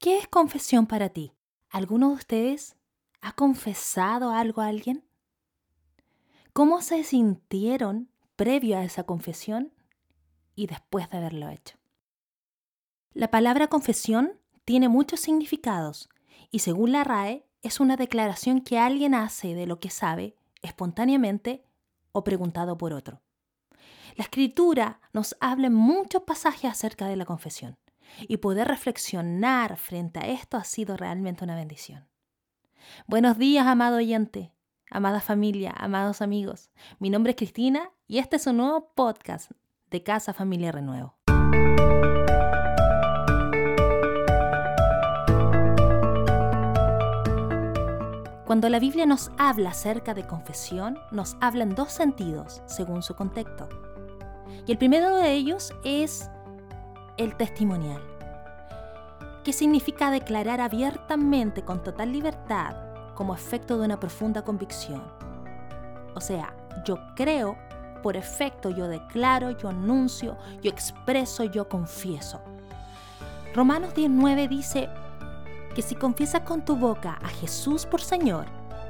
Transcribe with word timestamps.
¿Qué 0.00 0.16
es 0.16 0.26
confesión 0.28 0.86
para 0.86 1.10
ti? 1.10 1.34
¿Alguno 1.68 2.08
de 2.08 2.14
ustedes 2.14 2.74
ha 3.20 3.32
confesado 3.32 4.30
algo 4.30 4.62
a 4.62 4.68
alguien? 4.68 5.04
¿Cómo 6.54 6.80
se 6.80 7.04
sintieron 7.04 8.08
previo 8.34 8.78
a 8.78 8.84
esa 8.84 9.02
confesión 9.04 9.74
y 10.54 10.68
después 10.68 11.10
de 11.10 11.18
haberlo 11.18 11.50
hecho? 11.50 11.76
La 13.12 13.30
palabra 13.30 13.66
confesión 13.66 14.40
tiene 14.64 14.88
muchos 14.88 15.20
significados 15.20 16.08
y 16.50 16.60
según 16.60 16.92
la 16.92 17.04
RAE 17.04 17.44
es 17.60 17.78
una 17.78 17.98
declaración 17.98 18.62
que 18.62 18.78
alguien 18.78 19.14
hace 19.14 19.54
de 19.54 19.66
lo 19.66 19.80
que 19.80 19.90
sabe 19.90 20.34
espontáneamente 20.62 21.62
o 22.12 22.24
preguntado 22.24 22.78
por 22.78 22.94
otro. 22.94 23.20
La 24.16 24.24
escritura 24.24 25.02
nos 25.12 25.36
habla 25.40 25.66
en 25.66 25.74
muchos 25.74 26.22
pasajes 26.22 26.70
acerca 26.70 27.06
de 27.06 27.16
la 27.16 27.26
confesión 27.26 27.76
y 28.28 28.38
poder 28.38 28.68
reflexionar 28.68 29.76
frente 29.76 30.20
a 30.20 30.28
esto 30.28 30.56
ha 30.56 30.64
sido 30.64 30.96
realmente 30.96 31.44
una 31.44 31.56
bendición. 31.56 32.08
Buenos 33.06 33.38
días, 33.38 33.66
amado 33.66 33.96
oyente, 33.96 34.52
amada 34.90 35.20
familia, 35.20 35.72
amados 35.76 36.22
amigos. 36.22 36.70
Mi 36.98 37.10
nombre 37.10 37.30
es 37.30 37.36
Cristina 37.36 37.90
y 38.06 38.18
este 38.18 38.36
es 38.36 38.46
un 38.46 38.58
nuevo 38.58 38.92
podcast 38.94 39.50
de 39.90 40.02
Casa 40.02 40.32
Familia 40.32 40.72
Renuevo. 40.72 41.16
Cuando 48.50 48.68
la 48.68 48.80
Biblia 48.80 49.06
nos 49.06 49.30
habla 49.38 49.70
acerca 49.70 50.12
de 50.12 50.26
confesión, 50.26 50.98
nos 51.12 51.36
habla 51.40 51.62
en 51.62 51.76
dos 51.76 51.92
sentidos, 51.92 52.62
según 52.66 53.00
su 53.04 53.14
contexto. 53.14 53.68
Y 54.66 54.72
el 54.72 54.78
primero 54.78 55.16
de 55.18 55.32
ellos 55.32 55.72
es 55.84 56.28
el 57.20 57.36
testimonial, 57.36 58.00
que 59.44 59.52
significa 59.52 60.10
declarar 60.10 60.62
abiertamente 60.62 61.62
con 61.62 61.82
total 61.82 62.12
libertad 62.12 62.74
como 63.14 63.34
efecto 63.34 63.76
de 63.76 63.84
una 63.84 64.00
profunda 64.00 64.40
convicción. 64.42 65.02
O 66.14 66.20
sea, 66.22 66.54
yo 66.86 66.98
creo, 67.14 67.58
por 68.02 68.16
efecto 68.16 68.70
yo 68.70 68.88
declaro, 68.88 69.50
yo 69.50 69.68
anuncio, 69.68 70.38
yo 70.62 70.70
expreso, 70.70 71.44
yo 71.44 71.68
confieso. 71.68 72.40
Romanos 73.54 73.92
19 73.92 74.48
dice 74.48 74.88
que 75.74 75.82
si 75.82 75.96
confiesas 75.96 76.40
con 76.40 76.64
tu 76.64 76.74
boca 76.74 77.18
a 77.22 77.28
Jesús 77.28 77.84
por 77.84 78.00
Señor 78.00 78.46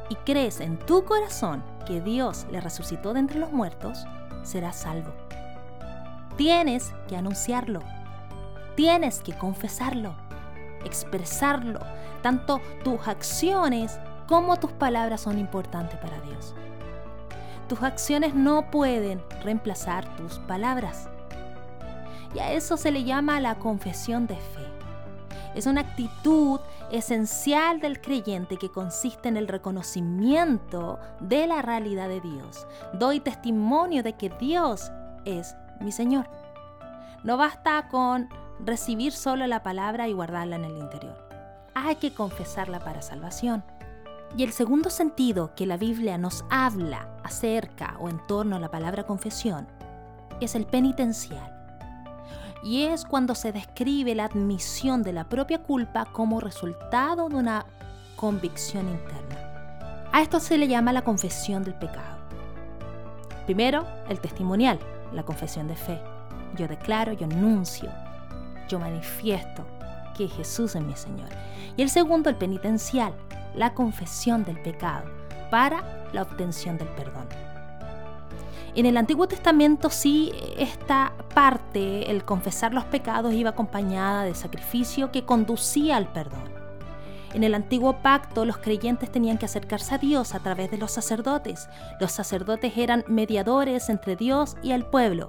y 0.09 0.15
crees 0.15 0.61
en 0.61 0.79
tu 0.79 1.05
corazón 1.05 1.65
que 1.85 2.01
Dios 2.01 2.47
le 2.53 2.61
resucitó 2.61 3.13
de 3.13 3.19
entre 3.19 3.41
los 3.41 3.51
muertos, 3.51 4.07
serás 4.45 4.77
salvo. 4.77 5.13
Tienes 6.37 6.95
que 7.09 7.17
anunciarlo. 7.17 7.81
Tienes 8.81 9.21
que 9.21 9.35
confesarlo, 9.35 10.15
expresarlo. 10.87 11.81
Tanto 12.23 12.63
tus 12.83 13.07
acciones 13.07 14.01
cómo 14.27 14.57
tus 14.57 14.73
palabras 14.73 15.21
son 15.21 15.39
importantes 15.39 15.99
para 15.99 16.19
Dios. 16.23 16.55
Tus 17.69 17.83
acciones 17.83 18.35
no 18.35 18.71
pueden 18.71 19.23
reemplazar 19.43 20.17
tus 20.17 20.39
palabras. 20.39 21.11
Y 22.35 22.39
a 22.39 22.53
eso 22.53 22.79
se 22.79 22.91
le 22.91 23.05
llama 23.05 23.39
la 23.39 23.57
confesión 23.57 24.27
de 24.27 24.37
fe. 24.37 24.67
Es 25.55 25.67
una 25.67 25.83
actitud 25.83 26.59
esencial 26.91 27.81
del 27.81 28.01
creyente 28.01 28.57
que 28.57 28.71
consiste 28.71 29.29
en 29.29 29.37
el 29.37 29.47
reconocimiento 29.47 30.99
de 31.21 31.47
la 31.47 31.61
realidad 31.61 32.09
de 32.09 32.23
Dios. 32.23 32.67
Doy 32.95 33.21
testimonio 33.21 34.03
de 34.03 34.15
que 34.15 34.31
Dios 34.41 34.91
es 35.27 35.55
mi 35.81 35.93
Señor. 35.93 36.31
No 37.23 37.37
basta 37.37 37.87
con 37.89 38.31
recibir 38.65 39.13
solo 39.13 39.47
la 39.47 39.63
palabra 39.63 40.09
y 40.09 40.13
guardarla 40.13 40.57
en 40.57 40.65
el 40.65 40.77
interior. 40.77 41.17
Hay 41.75 41.97
que 41.97 42.13
confesarla 42.13 42.81
para 42.81 43.03
salvación. 43.03 43.65
Y 44.37 44.45
el 44.45 44.53
segundo 44.53 44.91
sentido 44.91 45.55
que 45.55 45.67
la 45.67 45.77
Biblia 45.77 46.17
nos 46.19 46.45
habla 46.51 47.09
acerca 47.25 47.97
o 47.99 48.09
en 48.09 48.25
torno 48.27 48.57
a 48.57 48.61
la 48.61 48.71
palabra 48.71 49.05
confesión 49.05 49.67
es 50.41 50.55
el 50.55 50.67
penitencial. 50.67 51.57
Y 52.63 52.85
es 52.85 53.05
cuando 53.05 53.35
se 53.35 53.53
describe 53.53 54.15
la 54.15 54.27
admisión 54.27 55.03
de 55.03 55.13
la 55.13 55.29
propia 55.29 55.63
culpa 55.63 56.05
como 56.13 56.41
resultado 56.41 57.29
de 57.29 57.37
una 57.37 57.67
convicción 58.17 58.89
interna. 58.89 60.09
A 60.13 60.23
esto 60.23 60.41
se 60.41 60.59
le 60.59 60.69
llama 60.69 60.93
la 60.93 61.03
confesión 61.03 61.65
del 61.65 61.75
pecado. 61.75 62.19
Primero, 63.47 63.87
el 64.09 64.21
testimonial, 64.21 64.79
la 65.13 65.25
confesión 65.25 65.67
de 65.69 65.77
fe. 65.77 66.01
Yo 66.57 66.69
declaro, 66.69 67.13
yo 67.13 67.25
anuncio, 67.25 67.91
yo 68.71 68.79
manifiesto 68.79 69.67
que 70.17 70.29
Jesús 70.29 70.77
es 70.77 70.83
mi 70.83 70.95
Señor. 70.95 71.29
Y 71.77 71.83
el 71.83 71.91
segundo, 71.91 72.31
el 72.31 72.37
penitencial, 72.37 73.13
la 73.55 73.75
confesión 73.75 74.45
del 74.45 74.61
pecado 74.63 75.11
para 75.51 75.83
la 76.13 76.23
obtención 76.23 76.79
del 76.79 76.89
perdón. 76.89 77.27
En 78.75 78.87
el 78.87 78.97
Antiguo 78.97 79.27
Testamento 79.27 79.91
sí 79.91 80.33
esta 80.57 81.13
parte, 81.35 82.11
el 82.11 82.25
confesar 82.25 82.73
los 82.73 82.85
pecados, 82.85 83.35
iba 83.35 83.51
acompañada 83.51 84.23
de 84.23 84.35
sacrificio 84.35 85.11
que 85.11 85.25
conducía 85.25 85.97
al 85.97 86.13
perdón. 86.13 86.49
En 87.35 87.45
el 87.45 87.55
antiguo 87.55 87.99
pacto 87.99 88.45
los 88.45 88.59
creyentes 88.59 89.11
tenían 89.11 89.39
que 89.39 89.47
acercarse 89.47 89.97
a 89.97 89.99
Dios 89.99 90.35
a 90.35 90.41
través 90.41 90.71
de 90.71 90.79
los 90.79 90.93
sacerdotes. 90.93 91.69
Los 92.01 92.13
sacerdotes 92.13 92.77
eran 92.77 93.05
mediadores 93.09 93.89
entre 93.89 94.17
Dios 94.17 94.57
y 94.63 94.73
el 94.73 94.85
pueblo. 94.85 95.29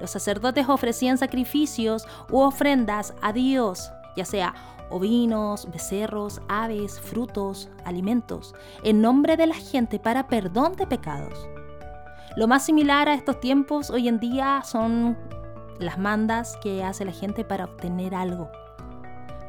Los 0.00 0.10
sacerdotes 0.10 0.68
ofrecían 0.68 1.18
sacrificios 1.18 2.06
u 2.30 2.40
ofrendas 2.40 3.14
a 3.20 3.32
Dios, 3.32 3.90
ya 4.16 4.24
sea 4.24 4.54
ovinos, 4.90 5.70
becerros, 5.70 6.40
aves, 6.48 7.00
frutos, 7.00 7.68
alimentos, 7.84 8.54
en 8.82 9.00
nombre 9.00 9.36
de 9.36 9.46
la 9.46 9.54
gente 9.54 9.98
para 9.98 10.28
perdón 10.28 10.76
de 10.76 10.86
pecados. 10.86 11.48
Lo 12.36 12.46
más 12.46 12.64
similar 12.64 13.08
a 13.08 13.14
estos 13.14 13.40
tiempos 13.40 13.90
hoy 13.90 14.08
en 14.08 14.20
día 14.20 14.62
son 14.64 15.18
las 15.78 15.98
mandas 15.98 16.56
que 16.62 16.84
hace 16.84 17.04
la 17.04 17.12
gente 17.12 17.44
para 17.44 17.64
obtener 17.64 18.14
algo. 18.14 18.50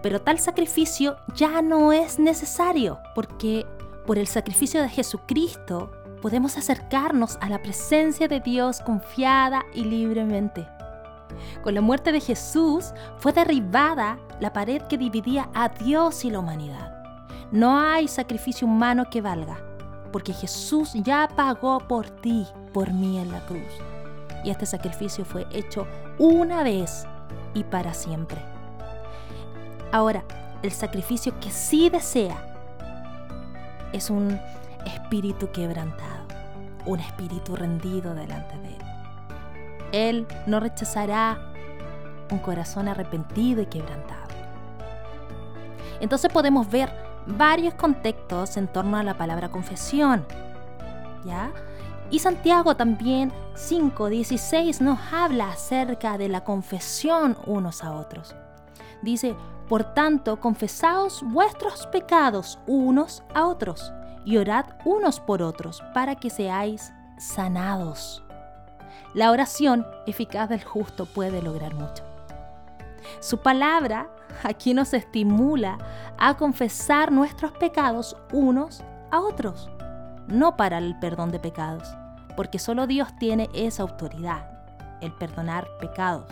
Pero 0.02 0.22
tal 0.22 0.40
sacrificio 0.40 1.18
ya 1.36 1.62
no 1.62 1.92
es 1.92 2.20
necesario 2.20 3.00
porque 3.16 3.66
por 4.06 4.18
el 4.18 4.28
sacrificio 4.28 4.81
de 4.81 4.90
Jesucristo 4.90 5.92
podemos 6.22 6.57
acercarnos 6.57 7.38
a 7.41 7.50
la 7.50 7.62
presencia 7.62 8.28
de 8.28 8.40
Dios 8.40 8.81
confiada 8.81 9.66
y 9.74 9.84
libremente. 9.84 10.68
Con 11.63 11.75
la 11.75 11.81
muerte 11.81 12.12
de 12.12 12.19
Jesús 12.19 12.94
fue 13.18 13.34
derribada 13.34 14.19
la 14.40 14.53
pared 14.53 14.81
que 14.84 14.97
dividía 14.97 15.50
a 15.53 15.69
Dios 15.69 16.25
y 16.25 16.31
la 16.31 16.40
humanidad. 16.40 16.96
No 17.52 17.80
hay 17.80 18.07
sacrificio 18.07 18.68
humano 18.68 19.06
que 19.09 19.22
valga, 19.22 19.57
porque 20.12 20.34
Jesús 20.34 20.94
ya 20.94 21.28
pagó 21.35 21.80
por 21.80 22.09
ti, 22.09 22.47
por 22.74 22.94
mí 22.94 23.19
en 23.19 23.31
la 23.31 23.46
cruz. 23.46 23.74
Y 24.44 24.50
este 24.50 24.66
sacrificio 24.66 25.25
fue 25.25 25.46
hecho 25.51 25.88
una 26.18 26.63
vez 26.63 27.06
y 27.53 27.63
para 27.63 27.94
siempre. 27.94 28.40
Ahora, 29.91 30.24
el 30.62 30.72
sacrificio 30.72 31.40
que 31.40 31.51
sí 31.51 31.90
desea 31.90 32.46
es 33.91 34.09
un 34.09 34.40
espíritu 34.86 35.51
quebrantado, 35.51 36.09
un 36.89 37.00
espíritu 37.00 37.55
rendido 37.55 38.16
delante 38.16 38.57
de 38.57 38.67
Él. 38.69 38.85
Él 39.91 40.27
no 40.47 40.59
rechazará 40.59 41.39
un 42.31 42.39
corazón 42.39 42.88
arrepentido 42.88 43.61
y 43.61 43.67
quebrantado. 43.67 44.27
Entonces 46.00 46.31
podemos 46.31 46.69
ver 46.69 46.91
varios 47.27 47.73
contextos 47.75 48.57
en 48.57 48.67
torno 48.67 48.97
a 48.97 49.03
la 49.03 49.17
palabra 49.17 49.50
confesión. 49.50 50.25
¿Ya? 51.25 51.51
Y 52.09 52.19
Santiago 52.19 52.75
también 52.75 53.31
5.16 53.53 54.79
nos 54.79 55.00
habla 55.13 55.50
acerca 55.50 56.17
de 56.17 56.29
la 56.29 56.44
confesión 56.44 57.38
unos 57.45 57.83
a 57.83 57.91
otros. 57.94 58.35
Dice, 59.03 59.35
por 59.67 59.94
tanto, 59.94 60.39
confesaos 60.39 61.21
vuestros 61.24 61.85
pecados 61.88 62.57
unos 62.65 63.21
a 63.35 63.45
otros 63.45 63.94
y 64.25 64.38
orad 64.38 64.66
unos 64.86 65.19
por 65.19 65.42
otros 65.42 65.83
para 65.94 66.16
que 66.16 66.30
seáis 66.30 66.94
sanados. 67.18 68.24
La 69.13 69.31
oración 69.31 69.88
eficaz 70.06 70.50
del 70.50 70.63
justo 70.63 71.06
puede 71.06 71.42
lograr 71.42 71.74
mucho. 71.74 72.04
Su 73.19 73.39
palabra 73.39 74.10
aquí 74.44 74.74
nos 74.74 74.94
estimula 74.94 75.77
a 76.18 76.38
confesar 76.38 77.12
nuestros 77.12 77.51
pecados 77.54 78.16
unos 78.31 78.83
a 79.12 79.19
otros, 79.19 79.69
no 80.27 80.56
para 80.56 80.77
el 80.77 80.98
perdón 81.00 81.31
de 81.31 81.39
pecados, 81.39 81.88
porque 82.36 82.60
solo 82.60 82.88
Dios 82.88 83.10
tiene 83.18 83.50
esa 83.54 83.83
autoridad, 83.83 84.48
el 85.01 85.12
perdonar 85.12 85.68
pecados, 85.80 86.31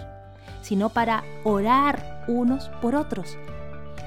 sino 0.62 0.90
para 0.90 1.24
orar 1.44 2.24
unos 2.28 2.70
por 2.82 2.96
otros. 2.96 3.38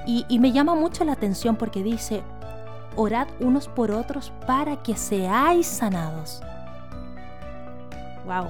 Y, 0.05 0.25
y 0.29 0.39
me 0.39 0.51
llama 0.51 0.75
mucho 0.75 1.03
la 1.03 1.11
atención 1.11 1.57
porque 1.57 1.83
dice, 1.83 2.23
orad 2.95 3.27
unos 3.39 3.67
por 3.67 3.91
otros 3.91 4.31
para 4.45 4.81
que 4.83 4.95
seáis 4.95 5.67
sanados. 5.67 6.41
¡Wow! 8.25 8.49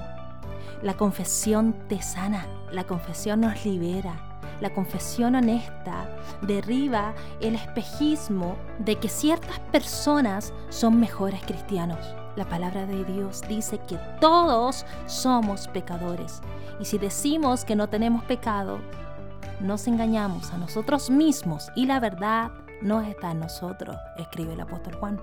La 0.82 0.94
confesión 0.94 1.74
te 1.88 2.02
sana, 2.02 2.46
la 2.70 2.84
confesión 2.84 3.40
nos 3.40 3.64
libera, 3.64 4.14
La 4.60 4.72
confesión 4.72 5.34
honesta 5.34 6.08
derriba 6.42 7.14
el 7.40 7.56
espejismo 7.56 8.56
de 8.78 8.94
que 8.94 9.08
ciertas 9.08 9.58
personas 9.72 10.52
son 10.68 11.00
mejores 11.00 11.40
cristianos. 11.44 11.98
La 12.36 12.44
palabra 12.44 12.86
de 12.86 13.04
Dios 13.04 13.42
dice 13.48 13.78
que 13.88 13.98
todos 14.20 14.86
somos 15.06 15.66
pecadores. 15.66 16.40
Y 16.78 16.84
si 16.84 16.98
decimos 16.98 17.64
que 17.64 17.74
no 17.74 17.88
tenemos 17.88 18.22
pecado, 18.22 18.78
nos 19.58 19.88
engañamos 19.88 20.52
a 20.52 20.58
nosotros 20.58 21.10
mismos 21.10 21.70
y 21.74 21.86
la 21.86 21.98
verdad 21.98 22.52
no 22.82 23.00
está 23.00 23.30
en 23.30 23.40
nosotros, 23.40 23.96
escribe 24.16 24.54
el 24.54 24.60
apóstol 24.60 24.94
Juan. 24.96 25.20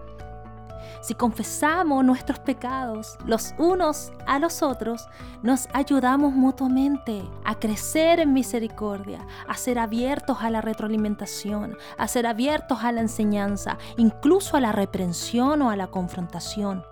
Si 1.02 1.14
confesamos 1.14 2.04
nuestros 2.04 2.40
pecados 2.40 3.18
los 3.26 3.54
unos 3.58 4.12
a 4.26 4.40
los 4.40 4.62
otros, 4.62 5.08
nos 5.44 5.68
ayudamos 5.74 6.34
mutuamente 6.34 7.24
a 7.46 7.56
crecer 7.56 8.20
en 8.20 8.34
misericordia, 8.34 9.26
a 9.48 9.56
ser 9.56 9.80
abiertos 9.80 10.38
a 10.42 10.50
la 10.50 10.62
retroalimentación, 10.62 11.78
a 11.98 12.08
ser 12.08 12.28
abiertos 12.28 12.84
a 12.84 12.92
la 12.92 13.02
enseñanza, 13.02 13.78
incluso 13.98 14.58
a 14.58 14.62
la 14.62 14.72
reprensión 14.72 15.62
o 15.62 15.70
a 15.70 15.76
la 15.76 15.88
confrontación, 15.88 16.84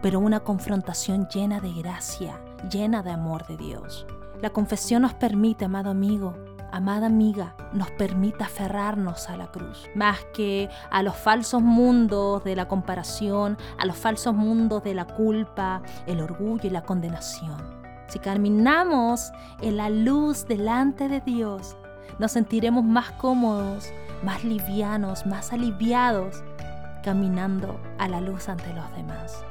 pero 0.00 0.18
una 0.18 0.40
confrontación 0.40 1.28
llena 1.28 1.60
de 1.60 1.72
gracia, 1.72 2.40
llena 2.70 3.02
de 3.02 3.10
amor 3.10 3.46
de 3.46 3.56
Dios. 3.56 4.06
La 4.40 4.50
confesión 4.50 5.02
nos 5.02 5.14
permite, 5.14 5.66
amado 5.66 5.90
amigo, 5.90 6.34
amada 6.72 7.06
amiga, 7.06 7.54
nos 7.72 7.90
permita 7.92 8.46
aferrarnos 8.46 9.28
a 9.28 9.36
la 9.36 9.48
cruz, 9.48 9.88
más 9.94 10.18
que 10.34 10.68
a 10.90 11.02
los 11.02 11.16
falsos 11.16 11.62
mundos 11.62 12.42
de 12.44 12.56
la 12.56 12.66
comparación, 12.66 13.56
a 13.78 13.86
los 13.86 13.96
falsos 13.96 14.34
mundos 14.34 14.82
de 14.82 14.94
la 14.94 15.04
culpa, 15.04 15.82
el 16.06 16.20
orgullo 16.20 16.66
y 16.66 16.70
la 16.70 16.82
condenación. 16.82 17.82
Si 18.08 18.18
caminamos 18.18 19.32
en 19.60 19.76
la 19.76 19.88
luz 19.90 20.46
delante 20.46 21.08
de 21.08 21.20
Dios, 21.20 21.76
nos 22.18 22.32
sentiremos 22.32 22.84
más 22.84 23.12
cómodos, 23.12 23.90
más 24.22 24.44
livianos, 24.44 25.26
más 25.26 25.52
aliviados, 25.52 26.42
caminando 27.02 27.80
a 27.98 28.08
la 28.08 28.20
luz 28.20 28.48
ante 28.48 28.72
los 28.72 28.90
demás. 28.96 29.44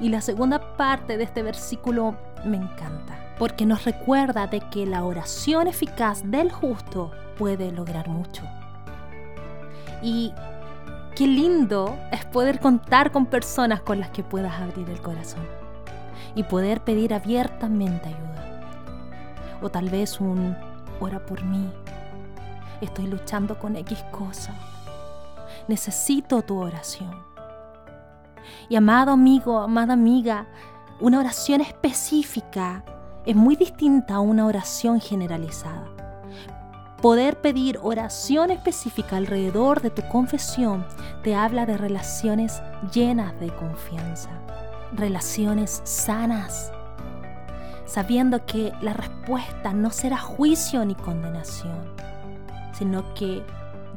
Y 0.00 0.08
la 0.08 0.20
segunda 0.20 0.76
parte 0.76 1.16
de 1.16 1.24
este 1.24 1.42
versículo 1.42 2.16
me 2.44 2.56
encanta 2.56 3.20
porque 3.40 3.64
nos 3.64 3.86
recuerda 3.86 4.46
de 4.48 4.60
que 4.60 4.84
la 4.84 5.02
oración 5.02 5.66
eficaz 5.66 6.30
del 6.30 6.52
justo 6.52 7.10
puede 7.38 7.72
lograr 7.72 8.06
mucho. 8.06 8.42
Y 10.02 10.34
qué 11.16 11.26
lindo 11.26 11.98
es 12.12 12.22
poder 12.26 12.60
contar 12.60 13.10
con 13.10 13.24
personas 13.24 13.80
con 13.80 13.98
las 13.98 14.10
que 14.10 14.22
puedas 14.22 14.60
abrir 14.60 14.90
el 14.90 15.00
corazón 15.00 15.46
y 16.34 16.42
poder 16.42 16.82
pedir 16.82 17.14
abiertamente 17.14 18.08
ayuda. 18.08 18.60
O 19.62 19.70
tal 19.70 19.88
vez 19.88 20.20
un 20.20 20.54
ora 21.00 21.24
por 21.24 21.42
mí. 21.42 21.66
Estoy 22.82 23.06
luchando 23.06 23.58
con 23.58 23.74
X 23.74 24.04
cosa. 24.10 24.54
Necesito 25.66 26.42
tu 26.42 26.58
oración. 26.58 27.29
Y 28.68 28.76
amado 28.76 29.12
amigo, 29.12 29.60
amada 29.60 29.94
amiga, 29.94 30.46
una 31.00 31.18
oración 31.18 31.60
específica 31.60 32.84
es 33.26 33.36
muy 33.36 33.56
distinta 33.56 34.16
a 34.16 34.20
una 34.20 34.46
oración 34.46 35.00
generalizada. 35.00 35.88
Poder 37.00 37.40
pedir 37.40 37.78
oración 37.82 38.50
específica 38.50 39.16
alrededor 39.16 39.80
de 39.80 39.88
tu 39.90 40.02
confesión 40.08 40.84
te 41.22 41.34
habla 41.34 41.64
de 41.64 41.78
relaciones 41.78 42.62
llenas 42.92 43.38
de 43.40 43.48
confianza, 43.48 44.30
relaciones 44.92 45.80
sanas, 45.84 46.70
sabiendo 47.86 48.44
que 48.44 48.72
la 48.82 48.92
respuesta 48.92 49.72
no 49.72 49.90
será 49.90 50.18
juicio 50.18 50.84
ni 50.84 50.94
condenación, 50.94 51.94
sino 52.72 53.14
que 53.14 53.42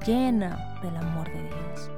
llena 0.06 0.80
del 0.82 0.96
amor 0.96 1.28
de 1.28 1.44
Dios. 1.44 1.92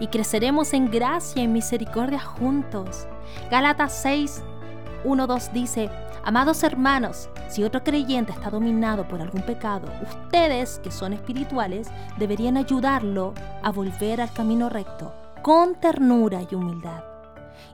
Y 0.00 0.08
creceremos 0.08 0.72
en 0.74 0.90
gracia 0.90 1.42
y 1.42 1.48
misericordia 1.48 2.20
juntos. 2.20 3.06
Gálatas 3.50 3.92
6, 4.02 4.42
1, 5.04 5.26
2 5.26 5.52
dice, 5.52 5.90
Amados 6.24 6.62
hermanos, 6.62 7.28
si 7.48 7.64
otro 7.64 7.82
creyente 7.82 8.32
está 8.32 8.50
dominado 8.50 9.08
por 9.08 9.20
algún 9.22 9.42
pecado, 9.42 9.88
ustedes, 10.02 10.78
que 10.80 10.90
son 10.90 11.12
espirituales, 11.12 11.88
deberían 12.18 12.56
ayudarlo 12.56 13.32
a 13.62 13.70
volver 13.70 14.20
al 14.20 14.32
camino 14.32 14.68
recto, 14.68 15.14
con 15.42 15.74
ternura 15.76 16.42
y 16.48 16.54
humildad. 16.54 17.02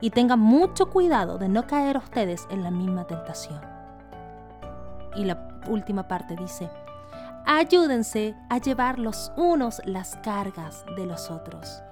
Y 0.01 0.11
tengan 0.11 0.41
mucho 0.41 0.87
cuidado 0.91 1.37
de 1.37 1.49
no 1.49 1.67
caer 1.67 1.97
ustedes 1.97 2.47
en 2.51 2.63
la 2.63 2.71
misma 2.71 3.07
tentación. 3.07 3.61
Y 5.17 5.25
la 5.25 5.49
última 5.67 6.09
parte 6.09 6.37
dice, 6.37 6.71
ayúdense 7.45 8.35
a 8.49 8.59
llevar 8.59 8.99
los 8.99 9.33
unos 9.37 9.83
las 9.85 10.17
cargas 10.23 10.85
de 10.97 11.07
los 11.07 11.31
otros 11.31 11.83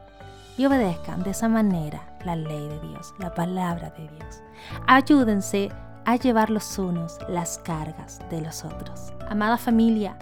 y 0.56 0.66
obedezcan 0.66 1.22
de 1.22 1.30
esa 1.30 1.48
manera 1.48 2.16
la 2.24 2.36
ley 2.36 2.68
de 2.68 2.80
Dios, 2.80 3.14
la 3.18 3.34
palabra 3.34 3.90
de 3.90 4.08
Dios. 4.08 4.42
Ayúdense 4.86 5.70
a 6.04 6.16
llevar 6.16 6.50
los 6.50 6.78
unos 6.78 7.18
las 7.28 7.58
cargas 7.58 8.20
de 8.30 8.40
los 8.40 8.64
otros. 8.64 9.12
Amada 9.28 9.56
familia, 9.56 10.16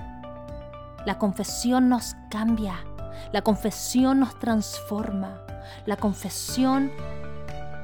la 1.07 1.19
confesión 1.19 1.89
nos 1.89 2.15
cambia, 2.31 2.75
la 3.33 3.43
confesión 3.43 4.21
nos 4.21 4.39
transforma, 4.39 5.43
la 5.87 5.97
confesión 5.97 6.93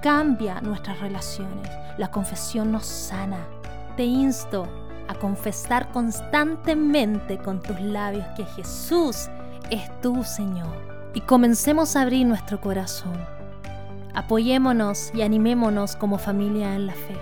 cambia 0.02 0.60
nuestras 0.60 1.00
relaciones, 1.00 1.70
la 1.98 2.10
confesión 2.10 2.72
nos 2.72 2.86
sana. 2.86 3.38
Te 3.96 4.04
insto 4.04 4.68
a 5.08 5.14
confesar 5.14 5.90
constantemente 5.92 7.38
con 7.38 7.62
tus 7.62 7.80
labios 7.80 8.26
que 8.36 8.44
Jesús 8.44 9.28
es 9.70 10.00
tu 10.00 10.22
Señor. 10.22 10.95
Y 11.16 11.22
comencemos 11.22 11.96
a 11.96 12.02
abrir 12.02 12.26
nuestro 12.26 12.60
corazón. 12.60 13.14
Apoyémonos 14.12 15.12
y 15.14 15.22
animémonos 15.22 15.96
como 15.96 16.18
familia 16.18 16.74
en 16.74 16.86
la 16.86 16.92
fe. 16.92 17.16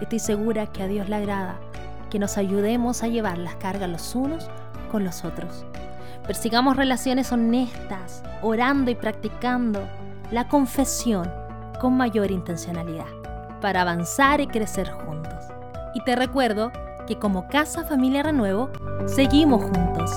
Estoy 0.00 0.20
segura 0.20 0.68
que 0.68 0.84
a 0.84 0.86
Dios 0.86 1.08
le 1.08 1.16
agrada 1.16 1.58
que 2.08 2.20
nos 2.20 2.38
ayudemos 2.38 3.02
a 3.02 3.08
llevar 3.08 3.38
las 3.38 3.56
cargas 3.56 3.90
los 3.90 4.14
unos 4.14 4.48
con 4.92 5.02
los 5.02 5.24
otros. 5.24 5.64
Persigamos 6.24 6.76
relaciones 6.76 7.32
honestas, 7.32 8.22
orando 8.42 8.92
y 8.92 8.94
practicando 8.94 9.80
la 10.30 10.46
confesión 10.46 11.28
con 11.80 11.96
mayor 11.96 12.30
intencionalidad 12.30 13.08
para 13.60 13.80
avanzar 13.80 14.40
y 14.40 14.46
crecer 14.46 14.88
juntos. 14.88 15.34
Y 15.94 16.04
te 16.04 16.14
recuerdo 16.14 16.70
que 17.08 17.18
como 17.18 17.48
Casa 17.48 17.82
Familia 17.82 18.22
Renuevo, 18.22 18.70
seguimos 19.06 19.64
juntos. 19.64 20.12